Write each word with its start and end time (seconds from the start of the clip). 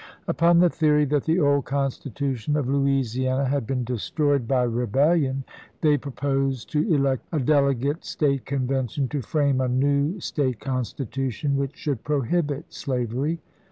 Upon 0.27 0.57
the 0.57 0.69
theory 0.71 1.05
that 1.05 1.25
the 1.25 1.39
old 1.39 1.65
constitution 1.65 2.55
of 2.57 2.65
Louisi 2.67 3.27
ana 3.31 3.45
had 3.45 3.67
been 3.67 3.83
destroyed 3.83 4.47
by 4.47 4.63
rebellion, 4.63 5.43
they 5.81 5.95
proposed 5.95 6.71
to 6.71 6.91
elect 6.91 7.27
a 7.31 7.39
delegate 7.39 8.03
State 8.03 8.43
Convention 8.47 9.07
to 9.09 9.21
frame 9.21 9.61
a 9.61 9.67
new 9.67 10.19
State 10.19 10.59
Constitution 10.59 11.55
which 11.55 11.75
should 11.75 12.03
prohibit 12.03 12.73
slavery. 12.73 13.41